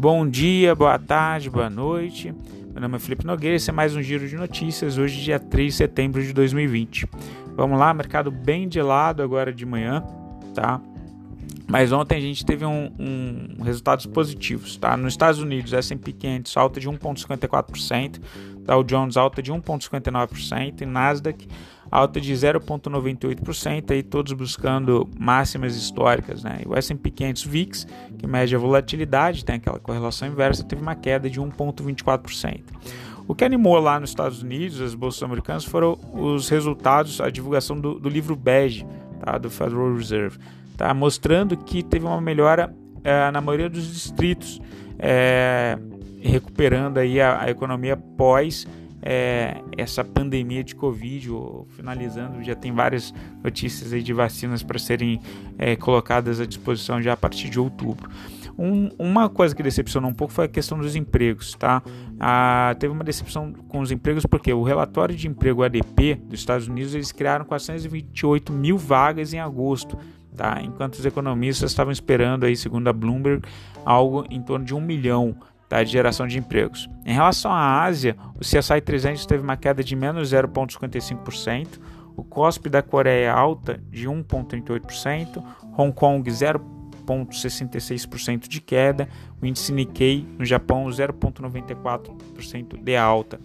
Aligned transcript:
Bom 0.00 0.26
dia, 0.26 0.74
boa 0.74 0.98
tarde, 0.98 1.50
boa 1.50 1.68
noite. 1.68 2.34
Meu 2.72 2.80
nome 2.80 2.96
é 2.96 2.98
Felipe 2.98 3.26
Nogueira, 3.26 3.56
esse 3.56 3.68
é 3.68 3.72
mais 3.72 3.94
um 3.94 4.00
giro 4.00 4.26
de 4.26 4.34
notícias, 4.34 4.96
hoje 4.96 5.20
dia 5.20 5.38
3 5.38 5.70
de 5.70 5.76
setembro 5.76 6.22
de 6.22 6.32
2020. 6.32 7.06
Vamos 7.54 7.78
lá, 7.78 7.92
mercado 7.92 8.30
bem 8.30 8.66
de 8.66 8.80
lado 8.80 9.22
agora 9.22 9.52
de 9.52 9.66
manhã, 9.66 10.02
tá? 10.54 10.80
Mas 11.68 11.92
ontem 11.92 12.16
a 12.16 12.20
gente 12.20 12.46
teve 12.46 12.64
um, 12.64 12.90
um 12.98 13.62
resultados 13.62 14.06
positivos, 14.06 14.78
tá? 14.78 14.96
Nos 14.96 15.12
Estados 15.12 15.38
Unidos, 15.38 15.74
S&P 15.74 16.12
500 16.12 16.56
alta 16.56 16.80
de 16.80 16.88
1,54%, 16.88 18.22
Dow 18.64 18.82
Jones 18.82 19.18
alta 19.18 19.42
de 19.42 19.52
1,59% 19.52 20.80
e 20.80 20.86
Nasdaq 20.86 21.46
alta 21.90 22.20
de 22.20 22.32
0,98%, 22.32 23.90
aí 23.90 24.02
todos 24.02 24.32
buscando 24.32 25.08
máximas 25.18 25.74
históricas, 25.76 26.42
né? 26.44 26.60
O 26.66 26.76
S&P 26.76 27.10
500 27.10 27.44
VIX, 27.44 27.86
que 28.18 28.26
mede 28.26 28.54
a 28.54 28.58
volatilidade, 28.58 29.44
tem 29.44 29.56
aquela 29.56 29.78
correlação 29.78 30.28
inversa, 30.28 30.62
teve 30.64 30.80
uma 30.80 30.94
queda 30.94 31.28
de 31.28 31.40
1,24%. 31.40 32.60
O 33.26 33.34
que 33.34 33.44
animou 33.44 33.78
lá 33.78 33.98
nos 33.98 34.10
Estados 34.10 34.42
Unidos, 34.42 34.80
as 34.80 34.94
bolsas 34.94 35.22
americanas, 35.22 35.64
foram 35.64 35.98
os 36.12 36.48
resultados, 36.48 37.20
a 37.20 37.30
divulgação 37.30 37.78
do, 37.78 37.98
do 37.98 38.08
livro 38.08 38.34
bege, 38.34 38.86
tá? 39.20 39.38
do 39.38 39.50
Federal 39.50 39.94
Reserve 39.94 40.38
tá? 40.80 40.94
mostrando 40.94 41.58
que 41.58 41.82
teve 41.82 42.06
uma 42.06 42.22
melhora 42.22 42.74
é, 43.04 43.30
na 43.30 43.42
maioria 43.42 43.68
dos 43.68 43.86
distritos, 43.92 44.58
é, 44.98 45.78
recuperando 46.22 46.96
aí 46.96 47.20
a, 47.20 47.42
a 47.42 47.50
economia 47.50 47.98
pós 47.98 48.66
é, 49.02 49.62
essa 49.76 50.04
pandemia 50.04 50.62
de 50.62 50.74
Covid, 50.74 51.30
finalizando, 51.68 52.42
já 52.42 52.54
tem 52.54 52.72
várias 52.72 53.14
notícias 53.42 53.92
aí 53.92 54.02
de 54.02 54.12
vacinas 54.12 54.62
para 54.62 54.78
serem 54.78 55.20
é, 55.58 55.76
colocadas 55.76 56.40
à 56.40 56.46
disposição 56.46 57.00
já 57.00 57.12
a 57.14 57.16
partir 57.16 57.48
de 57.48 57.58
outubro. 57.58 58.10
Um, 58.58 58.90
uma 58.98 59.28
coisa 59.30 59.54
que 59.54 59.62
decepcionou 59.62 60.10
um 60.10 60.14
pouco 60.14 60.34
foi 60.34 60.44
a 60.44 60.48
questão 60.48 60.78
dos 60.78 60.94
empregos, 60.94 61.54
tá? 61.54 61.82
Ah, 62.18 62.76
teve 62.78 62.92
uma 62.92 63.02
decepção 63.02 63.54
com 63.68 63.80
os 63.80 63.90
empregos 63.90 64.26
porque 64.26 64.52
o 64.52 64.62
relatório 64.62 65.16
de 65.16 65.26
emprego 65.26 65.62
ADP 65.62 66.16
dos 66.16 66.40
Estados 66.40 66.68
Unidos 66.68 66.94
eles 66.94 67.10
criaram 67.10 67.46
428 67.46 68.52
mil 68.52 68.76
vagas 68.76 69.32
em 69.32 69.40
agosto, 69.40 69.96
tá? 70.36 70.60
Enquanto 70.62 70.96
os 70.96 71.06
economistas 71.06 71.70
estavam 71.70 71.90
esperando 71.90 72.44
aí, 72.44 72.54
segundo 72.54 72.88
a 72.88 72.92
Bloomberg, 72.92 73.42
algo 73.82 74.26
em 74.28 74.42
torno 74.42 74.66
de 74.66 74.74
um 74.74 74.80
milhão 74.80 75.34
tá, 75.70 75.82
de 75.84 75.92
geração 75.92 76.26
de 76.26 76.36
empregos. 76.36 76.90
Em 77.06 77.14
relação 77.14 77.52
à 77.52 77.84
Ásia, 77.84 78.16
o 78.34 78.40
CSI 78.40 78.80
300 78.84 79.24
teve 79.24 79.44
uma 79.44 79.56
queda 79.56 79.84
de 79.84 79.94
menos 79.94 80.32
0,55%, 80.32 81.78
o 82.16 82.24
COSP 82.24 82.68
da 82.68 82.82
Coreia 82.82 83.26
é 83.26 83.30
alta 83.30 83.80
de 83.88 84.08
1,38%, 84.08 85.40
Hong 85.78 85.92
Kong 85.92 86.28
0,66% 86.28 88.48
de 88.48 88.60
queda, 88.60 89.08
o 89.40 89.46
índice 89.46 89.72
Nikkei 89.72 90.26
no 90.36 90.44
Japão 90.44 90.86
0,94% 90.86 92.82
de 92.82 92.96
alta. 92.96 93.38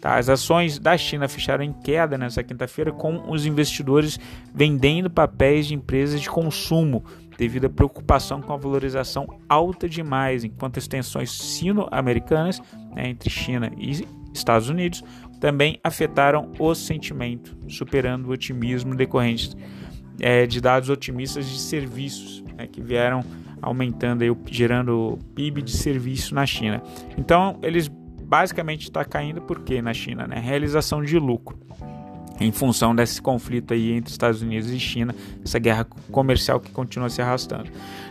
Tá, 0.00 0.16
as 0.16 0.28
ações 0.28 0.76
da 0.78 0.96
China 0.96 1.28
fecharam 1.28 1.62
em 1.62 1.72
queda 1.72 2.18
nessa 2.18 2.42
quinta-feira, 2.42 2.90
com 2.90 3.30
os 3.30 3.46
investidores 3.46 4.18
vendendo 4.52 5.08
papéis 5.08 5.66
de 5.66 5.74
empresas 5.74 6.20
de 6.20 6.28
consumo, 6.28 7.04
devido 7.40 7.64
à 7.64 7.70
preocupação 7.70 8.42
com 8.42 8.52
a 8.52 8.56
valorização 8.58 9.26
alta 9.48 9.88
demais, 9.88 10.44
enquanto 10.44 10.78
as 10.78 10.86
tensões 10.86 11.32
sino-americanas 11.32 12.60
né, 12.94 13.08
entre 13.08 13.30
China 13.30 13.72
e 13.78 14.06
Estados 14.34 14.68
Unidos 14.68 15.02
também 15.40 15.80
afetaram 15.82 16.52
o 16.58 16.74
sentimento, 16.74 17.56
superando 17.66 18.26
o 18.26 18.32
otimismo 18.32 18.94
decorrente 18.94 19.56
é, 20.20 20.46
de 20.46 20.60
dados 20.60 20.90
otimistas 20.90 21.48
de 21.48 21.58
serviços 21.58 22.44
né, 22.58 22.66
que 22.66 22.82
vieram 22.82 23.24
aumentando, 23.62 24.20
aí, 24.20 24.30
gerando 24.50 25.18
PIB 25.34 25.62
de 25.62 25.72
serviço 25.72 26.34
na 26.34 26.44
China. 26.44 26.82
Então, 27.16 27.58
eles 27.62 27.88
basicamente 27.88 28.82
está 28.82 29.02
caindo 29.02 29.40
porque 29.40 29.80
na 29.80 29.94
China, 29.94 30.26
né? 30.26 30.38
Realização 30.38 31.02
de 31.02 31.18
lucro 31.18 31.58
em 32.40 32.50
função 32.50 32.94
desse 32.94 33.20
conflito 33.20 33.74
aí 33.74 33.92
entre 33.92 34.10
Estados 34.10 34.40
Unidos 34.40 34.70
e 34.70 34.80
China, 34.80 35.14
essa 35.44 35.58
guerra 35.58 35.84
comercial 36.10 36.58
que 36.58 36.70
continua 36.70 37.10
se 37.10 37.20
arrastando. 37.20 37.70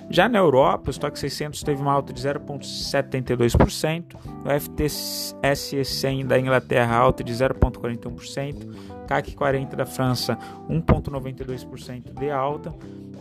Já 0.10 0.30
na 0.30 0.38
Europa, 0.38 0.90
o 0.90 0.92
estoque 0.92 1.20
600 1.20 1.62
teve 1.64 1.82
uma 1.82 1.92
alta 1.92 2.14
de 2.14 2.22
0,72%, 2.22 4.16
o 4.46 4.50
FTSE 4.60 5.84
100 5.84 6.26
da 6.26 6.40
Inglaterra 6.40 6.96
alta 6.96 7.24
de 7.24 7.34
0,41%, 7.34 9.06
CAC 9.08 9.36
40 9.36 9.76
da 9.76 9.86
França 9.86 10.38
1,92% 10.70 12.14
de 12.14 12.30
alta, 12.30 12.74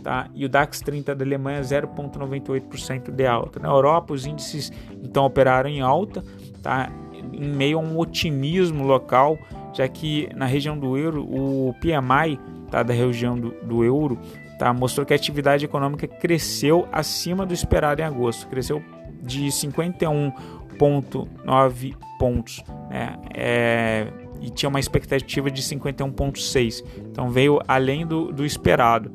tá? 0.02 0.28
E 0.34 0.44
o 0.44 0.48
DAX 0.48 0.80
30 0.80 1.14
da 1.14 1.24
Alemanha 1.24 1.60
0,98% 1.62 3.10
de 3.10 3.26
alta. 3.26 3.58
Na 3.58 3.68
Europa, 3.68 4.12
os 4.12 4.26
índices 4.26 4.70
então 5.02 5.24
operaram 5.24 5.68
em 5.68 5.80
alta, 5.80 6.22
tá? 6.62 6.90
em 7.32 7.48
meio 7.48 7.78
a 7.78 7.82
um 7.82 7.98
otimismo 7.98 8.84
local, 8.84 9.38
já 9.78 9.86
que 9.86 10.28
na 10.34 10.44
região 10.44 10.76
do 10.76 10.98
euro, 10.98 11.22
o 11.22 11.72
PMI 11.74 12.40
tá? 12.68 12.82
da 12.82 12.92
região 12.92 13.38
do, 13.38 13.50
do 13.62 13.84
euro 13.84 14.18
tá? 14.58 14.72
mostrou 14.72 15.06
que 15.06 15.12
a 15.12 15.16
atividade 15.16 15.64
econômica 15.64 16.08
cresceu 16.08 16.88
acima 16.90 17.46
do 17.46 17.54
esperado 17.54 18.00
em 18.00 18.04
agosto, 18.04 18.48
cresceu 18.48 18.82
de 19.22 19.46
51,9 19.46 21.94
pontos. 22.18 22.60
Né? 22.90 23.16
É, 23.32 24.08
e 24.40 24.50
tinha 24.50 24.68
uma 24.68 24.80
expectativa 24.80 25.48
de 25.48 25.62
51,6, 25.62 26.84
então 26.98 27.30
veio 27.30 27.60
além 27.68 28.04
do, 28.04 28.32
do 28.32 28.44
esperado. 28.44 29.12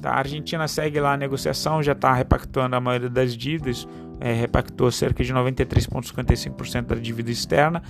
Tá? 0.00 0.10
A 0.10 0.18
Argentina 0.18 0.68
segue 0.68 1.00
lá 1.00 1.14
a 1.14 1.16
negociação, 1.16 1.82
já 1.82 1.90
está 1.90 2.12
repactuando 2.12 2.76
a 2.76 2.80
maioria 2.80 3.10
das 3.10 3.36
dívidas, 3.36 3.88
é, 4.20 4.32
repactou 4.32 4.90
cerca 4.90 5.22
de 5.22 5.32
93,55% 5.32 6.86
da 6.86 6.94
dívida 6.94 7.30
externa 7.30 7.82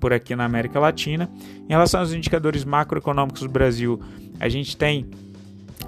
por 0.00 0.12
aqui 0.12 0.36
na 0.36 0.44
América 0.44 0.78
Latina. 0.78 1.30
Em 1.64 1.70
relação 1.70 2.00
aos 2.00 2.12
indicadores 2.12 2.64
macroeconômicos 2.64 3.42
do 3.42 3.48
Brasil, 3.48 4.00
a 4.38 4.48
gente 4.48 4.76
tem 4.76 5.06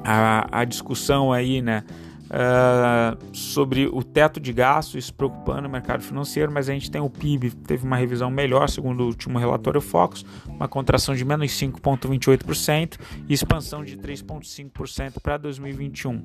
a, 0.04 0.60
a 0.60 0.64
discussão 0.64 1.32
aí, 1.32 1.60
né? 1.60 1.84
Uh, 2.30 3.36
sobre 3.36 3.88
o 3.88 4.04
teto 4.04 4.38
de 4.38 4.52
gastos, 4.52 4.94
isso 4.94 5.12
preocupando 5.12 5.66
o 5.66 5.70
mercado 5.70 6.00
financeiro, 6.00 6.52
mas 6.52 6.68
a 6.68 6.72
gente 6.72 6.88
tem 6.88 7.00
o 7.00 7.10
PIB, 7.10 7.50
teve 7.50 7.84
uma 7.84 7.96
revisão 7.96 8.30
melhor, 8.30 8.68
segundo 8.68 9.00
o 9.00 9.06
último 9.06 9.36
relatório 9.36 9.80
Focus, 9.80 10.24
uma 10.46 10.68
contração 10.68 11.12
de 11.12 11.24
menos 11.24 11.50
5,28% 11.50 13.00
e 13.28 13.34
expansão 13.34 13.82
de 13.82 13.96
3,5% 13.96 15.20
para 15.20 15.38
2021. 15.38 16.22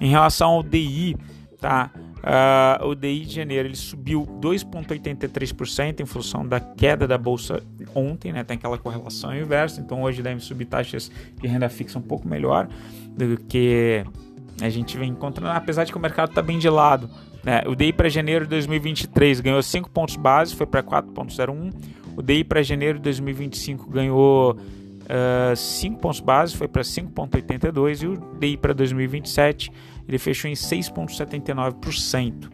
Em 0.00 0.10
relação 0.10 0.50
ao 0.50 0.62
DI, 0.64 1.16
tá? 1.60 1.88
Uh, 2.24 2.86
o 2.86 2.94
DI 2.94 3.26
de 3.26 3.34
janeiro 3.34 3.68
ele 3.68 3.76
subiu 3.76 4.26
2,83% 4.40 6.00
em 6.00 6.06
função 6.06 6.46
da 6.46 6.58
queda 6.58 7.06
da 7.06 7.18
bolsa 7.18 7.62
ontem, 7.94 8.32
né? 8.32 8.42
Tem 8.42 8.56
aquela 8.56 8.78
correlação 8.78 9.36
inversa, 9.36 9.82
então 9.82 10.02
hoje 10.02 10.22
devem 10.22 10.38
subir 10.38 10.64
taxas 10.64 11.10
de 11.38 11.46
renda 11.46 11.68
fixa 11.68 11.98
um 11.98 12.02
pouco 12.02 12.26
melhor 12.26 12.66
do 13.14 13.36
que 13.36 14.02
a 14.58 14.70
gente 14.70 14.96
vem 14.96 15.10
encontrando, 15.10 15.50
apesar 15.50 15.84
de 15.84 15.92
que 15.92 15.98
o 15.98 16.00
mercado 16.00 16.30
está 16.30 16.40
bem 16.40 16.58
de 16.58 16.68
lado. 16.70 17.10
Né? 17.42 17.62
O 17.66 17.74
DI 17.74 17.92
para 17.92 18.08
janeiro 18.08 18.46
de 18.46 18.50
2023 18.52 19.40
ganhou 19.40 19.62
5 19.62 19.90
pontos 19.90 20.16
base, 20.16 20.54
foi 20.54 20.66
para 20.66 20.82
4,01. 20.82 21.74
O 22.16 22.22
DI 22.22 22.42
para 22.42 22.62
janeiro 22.62 22.96
de 22.96 23.04
2025 23.04 23.90
ganhou 23.90 24.52
uh, 24.54 25.54
5 25.54 25.98
pontos 25.98 26.20
base, 26.20 26.56
foi 26.56 26.68
para 26.68 26.80
5,82. 26.80 28.02
E 28.02 28.06
o 28.06 28.16
DI 28.38 28.56
para 28.56 28.72
2027 28.72 29.70
ele 30.08 30.18
fechou 30.18 30.50
em 30.50 30.54
6,79%. 30.54 32.50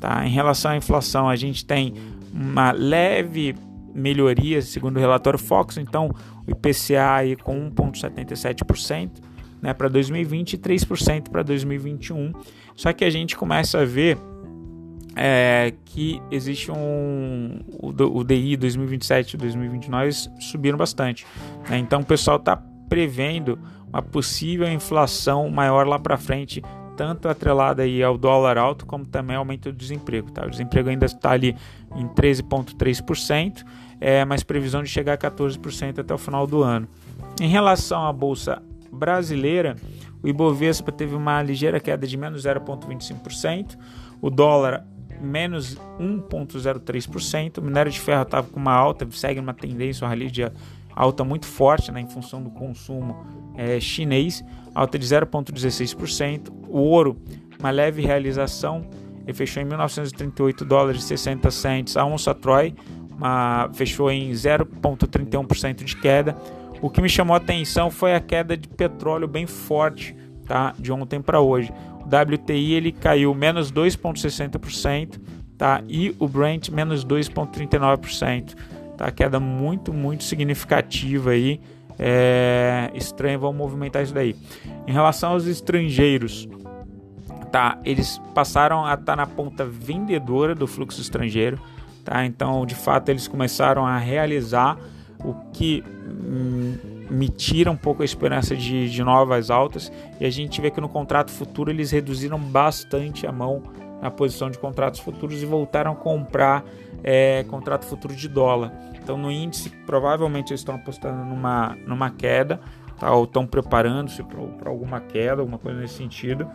Tá? 0.00 0.26
Em 0.26 0.30
relação 0.30 0.72
à 0.72 0.76
inflação, 0.76 1.28
a 1.28 1.36
gente 1.36 1.64
tem 1.64 1.94
uma 2.32 2.72
leve 2.72 3.54
melhoria, 3.94 4.62
segundo 4.62 4.96
o 4.96 5.00
relatório 5.00 5.38
Fox, 5.38 5.76
então 5.76 6.10
o 6.46 6.50
IPCA 6.50 7.14
aí 7.14 7.36
com 7.36 7.70
1,77% 7.70 9.10
né, 9.60 9.72
para 9.72 9.88
2020 9.88 10.54
e 10.54 10.58
3% 10.58 11.28
para 11.28 11.42
2021. 11.42 12.32
Só 12.74 12.92
que 12.92 13.04
a 13.04 13.10
gente 13.10 13.36
começa 13.36 13.80
a 13.80 13.84
ver 13.84 14.18
é, 15.14 15.72
que 15.84 16.20
existe 16.30 16.72
um. 16.72 17.60
O, 17.68 17.88
o 17.88 18.24
DI 18.24 18.56
2027 18.56 19.34
e 19.34 19.36
2029 19.36 20.10
subiram 20.40 20.78
bastante. 20.78 21.26
Né? 21.68 21.78
Então 21.78 22.00
o 22.00 22.04
pessoal 22.04 22.38
está 22.38 22.56
prevendo 22.88 23.58
uma 23.88 24.02
possível 24.02 24.70
inflação 24.70 25.48
maior 25.50 25.86
lá 25.86 25.98
para 25.98 26.16
frente 26.16 26.62
tanto 26.96 27.28
atrelada 27.28 27.82
aí 27.82 28.02
ao 28.02 28.16
dólar 28.16 28.58
alto, 28.58 28.86
como 28.86 29.04
também 29.04 29.36
ao 29.36 29.40
aumento 29.40 29.70
do 29.70 29.76
desemprego. 29.76 30.30
Tá? 30.30 30.46
O 30.46 30.50
desemprego 30.50 30.88
ainda 30.88 31.06
está 31.06 31.30
ali 31.30 31.56
em 31.94 32.06
13,3%, 32.08 33.64
é, 34.00 34.24
mas 34.24 34.42
previsão 34.42 34.82
de 34.82 34.88
chegar 34.88 35.14
a 35.14 35.18
14% 35.18 35.98
até 35.98 36.14
o 36.14 36.18
final 36.18 36.46
do 36.46 36.62
ano. 36.62 36.88
Em 37.40 37.48
relação 37.48 38.06
à 38.06 38.12
Bolsa 38.12 38.62
Brasileira, 38.92 39.76
o 40.22 40.28
Ibovespa 40.28 40.92
teve 40.92 41.14
uma 41.14 41.42
ligeira 41.42 41.80
queda 41.80 42.06
de 42.06 42.16
menos 42.16 42.44
0,25%, 42.44 43.76
o 44.20 44.30
dólar 44.30 44.86
menos 45.20 45.76
1,03%, 46.00 47.58
o 47.58 47.62
minério 47.62 47.90
de 47.90 48.00
ferro 48.00 48.22
estava 48.22 48.46
com 48.46 48.58
uma 48.58 48.72
alta, 48.72 49.06
segue 49.12 49.40
uma 49.40 49.54
tendência, 49.54 50.04
uma 50.04 50.08
rally 50.08 50.30
de 50.30 50.42
alta 50.94 51.24
muito 51.24 51.46
forte 51.46 51.90
né, 51.90 52.00
em 52.00 52.08
função 52.08 52.42
do 52.42 52.50
consumo 52.50 53.24
é, 53.56 53.80
chinês, 53.80 54.44
alta 54.74 54.98
de 54.98 55.06
0,16%. 55.06 56.61
O 56.72 56.78
ouro, 56.78 57.18
uma 57.60 57.70
leve 57.70 58.00
realização, 58.00 58.82
fechou 59.34 59.62
em 59.62 59.66
1938 59.66 60.64
dólares 60.64 61.04
e 61.04 61.06
60 61.06 61.50
cents 61.50 61.96
a 61.98 62.04
onça 62.06 62.34
Troy, 62.34 62.74
uma, 63.14 63.68
fechou 63.74 64.10
em 64.10 64.30
0,31% 64.30 65.84
de 65.84 65.94
queda. 65.96 66.34
O 66.80 66.88
que 66.88 67.02
me 67.02 67.10
chamou 67.10 67.34
a 67.34 67.36
atenção 67.36 67.90
foi 67.90 68.14
a 68.14 68.20
queda 68.20 68.56
de 68.56 68.66
petróleo 68.68 69.28
bem 69.28 69.46
forte, 69.46 70.16
tá? 70.46 70.74
De 70.78 70.90
ontem 70.90 71.20
para 71.20 71.40
hoje. 71.40 71.70
O 72.00 72.06
WTI 72.06 72.72
ele 72.72 72.90
caiu 72.90 73.34
menos 73.34 73.70
2,60%, 73.70 75.20
tá? 75.58 75.82
E 75.86 76.16
o 76.18 76.26
Brent 76.26 76.70
menos 76.70 77.04
2,39%, 77.04 78.56
tá? 78.96 79.10
Queda 79.10 79.38
muito, 79.38 79.92
muito 79.92 80.24
significativa 80.24 81.32
aí. 81.32 81.60
É 81.98 82.90
estranho, 82.94 83.38
vamos 83.38 83.58
movimentar 83.58 84.02
isso 84.02 84.14
daí. 84.14 84.34
Em 84.86 84.92
relação 84.92 85.32
aos 85.32 85.46
estrangeiros, 85.46 86.48
tá? 87.52 87.78
Eles 87.84 88.18
passaram 88.34 88.84
a 88.84 88.94
estar 88.94 89.04
tá 89.04 89.16
na 89.16 89.26
ponta 89.26 89.64
vendedora 89.64 90.54
do 90.54 90.66
fluxo 90.66 91.00
estrangeiro, 91.00 91.60
tá? 92.02 92.24
Então, 92.24 92.64
de 92.64 92.74
fato, 92.74 93.10
eles 93.10 93.28
começaram 93.28 93.86
a 93.86 93.98
realizar 93.98 94.78
o 95.22 95.34
que 95.52 95.84
hum, 95.86 96.76
me 97.10 97.28
tira 97.28 97.70
um 97.70 97.76
pouco 97.76 98.02
a 98.02 98.04
esperança 98.04 98.56
de, 98.56 98.90
de 98.90 99.04
novas 99.04 99.50
altas 99.50 99.92
e 100.18 100.24
a 100.24 100.30
gente 100.30 100.60
vê 100.60 100.70
que 100.70 100.80
no 100.80 100.88
contrato 100.88 101.30
futuro 101.30 101.70
eles 101.70 101.90
reduziram 101.90 102.38
bastante 102.38 103.26
a 103.26 103.30
mão 103.30 103.62
na 104.00 104.10
posição 104.10 104.50
de 104.50 104.58
contratos 104.58 104.98
futuros 104.98 105.40
e 105.40 105.46
voltaram 105.46 105.92
a 105.92 105.94
comprar 105.94 106.64
é, 107.04 107.44
contrato 107.44 107.84
futuro 107.84 108.16
de 108.16 108.28
dólar. 108.28 108.72
Então 109.00 109.16
no 109.16 109.30
índice 109.30 109.70
provavelmente 109.86 110.50
eles 110.50 110.60
estão 110.60 110.74
apostando 110.74 111.24
numa, 111.24 111.76
numa 111.86 112.10
queda, 112.10 112.60
tá? 112.98 113.12
ou 113.12 113.24
estão 113.24 113.46
preparando-se 113.46 114.24
para 114.24 114.70
alguma 114.70 115.00
queda, 115.00 115.42
alguma 115.42 115.58
coisa 115.58 115.78
nesse 115.78 115.94
sentido, 115.94 116.50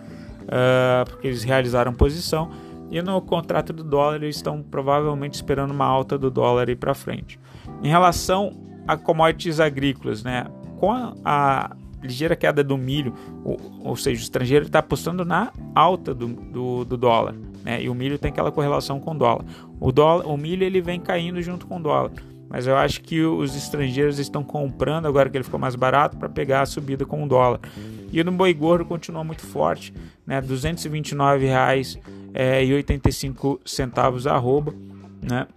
uh, 0.48 1.10
porque 1.10 1.28
eles 1.28 1.44
realizaram 1.44 1.94
posição. 1.94 2.50
E 2.90 3.02
no 3.02 3.22
contrato 3.22 3.74
do 3.74 3.84
dólar 3.84 4.18
eles 4.18 4.38
estão 4.38 4.64
provavelmente 4.64 5.34
esperando 5.34 5.72
uma 5.72 5.86
alta 5.86 6.18
do 6.18 6.32
dólar 6.32 6.74
para 6.78 6.94
frente. 6.94 7.40
Em 7.84 7.90
relação 7.90 8.54
a 8.88 8.96
commodities 8.96 9.60
agrícolas, 9.60 10.24
né? 10.24 10.48
com 10.78 10.92
a, 10.92 11.14
a 11.26 11.76
ligeira 12.02 12.36
queda 12.36 12.64
do 12.64 12.78
milho, 12.78 13.14
ou, 13.44 13.58
ou 13.84 13.96
seja, 13.96 14.20
o 14.20 14.24
estrangeiro 14.24 14.66
está 14.66 14.80
apostando 14.80 15.26
na 15.26 15.52
alta 15.76 16.14
do, 16.14 16.28
do, 16.28 16.86
do, 16.86 16.98
dólar, 16.98 17.36
né? 17.64 17.82
E 17.82 17.90
o 17.90 17.96
milho 17.96 18.18
tem 18.18 18.30
aquela 18.30 18.52
correlação 18.52 19.00
com 19.00 19.12
o 19.12 19.18
dólar. 19.18 19.46
O 19.80 19.92
dólar, 19.92 20.28
o 20.28 20.38
milho 20.38 20.64
ele 20.64 20.80
vem 20.80 21.00
caindo 21.00 21.42
junto 21.42 21.68
com 21.68 21.78
o 21.78 21.82
dólar, 21.82 22.12
mas 22.50 22.66
eu 22.66 22.78
acho 22.78 23.02
que 23.02 23.22
os 23.22 23.56
estrangeiros 23.56 24.20
estão 24.20 24.44
comprando 24.44 25.06
agora 25.06 25.30
que 25.30 25.38
ele 25.38 25.44
ficou 25.44 25.60
mais 25.60 25.76
barato 25.76 26.18
para 26.18 26.30
pegar 26.30 26.62
a 26.62 26.66
subida 26.66 27.06
com 27.06 27.24
o 27.24 27.28
dólar. 27.28 27.60
E 28.12 28.24
no 28.24 28.32
boi 28.32 28.54
gordo 28.54 28.86
continua 28.86 29.24
muito 29.24 29.42
forte, 29.42 29.94
né? 30.26 30.40
R$ 30.40 30.48
229,85 30.48 32.00
é, 32.34 32.64
e 32.64 32.74
85 32.74 33.62
centavos 33.66 34.26
arroba, 34.26 34.74
né? 35.22 35.48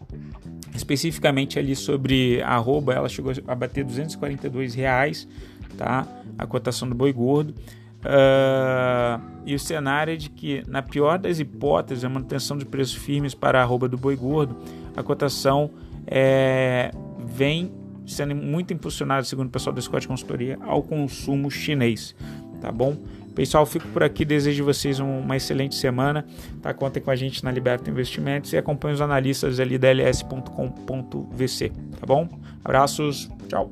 Especificamente 0.74 1.58
ali 1.58 1.76
sobre 1.76 2.42
arroba, 2.42 2.92
ela 2.92 3.08
chegou 3.08 3.32
a 3.46 3.54
bater 3.54 3.84
242 3.84 4.74
reais, 4.74 5.28
tá? 5.76 6.06
A 6.38 6.46
cotação 6.46 6.88
do 6.88 6.94
boi 6.94 7.12
gordo. 7.12 7.54
Uh, 8.00 9.20
e 9.44 9.54
o 9.54 9.58
cenário 9.58 10.14
é 10.14 10.16
de 10.16 10.30
que, 10.30 10.62
na 10.66 10.80
pior 10.80 11.18
das 11.18 11.38
hipóteses, 11.38 12.02
a 12.02 12.08
manutenção 12.08 12.56
de 12.56 12.64
preços 12.64 12.94
firmes 12.94 13.34
para 13.34 13.60
a 13.60 13.62
arroba 13.62 13.88
do 13.88 13.98
boi 13.98 14.16
gordo, 14.16 14.56
a 14.96 15.02
cotação 15.02 15.70
é, 16.06 16.90
vem 17.18 17.72
sendo 18.06 18.34
muito 18.34 18.72
impulsionada, 18.72 19.24
segundo 19.24 19.48
o 19.48 19.50
pessoal 19.50 19.74
da 19.74 19.80
Scott 19.80 20.06
Consultoria, 20.06 20.58
ao 20.62 20.82
consumo 20.82 21.50
chinês. 21.50 22.14
Tá 22.60 22.70
bom? 22.70 22.96
Pessoal, 23.34 23.64
fico 23.64 23.88
por 23.88 24.02
aqui. 24.02 24.24
Desejo 24.24 24.64
vocês 24.64 24.98
uma 24.98 25.36
excelente 25.36 25.74
semana. 25.74 26.26
Tá? 26.60 26.74
Contem 26.74 27.02
com 27.02 27.10
a 27.10 27.16
gente 27.16 27.42
na 27.44 27.50
Liberta 27.50 27.88
Investimentos 27.88 28.52
e 28.52 28.56
acompanhe 28.56 28.94
os 28.94 29.00
analistas 29.00 29.60
ali 29.60 29.78
da 29.78 29.88
ls.com.vc. 29.88 31.70
Tá 31.98 32.06
bom? 32.06 32.28
Abraços. 32.64 33.30
Tchau. 33.48 33.70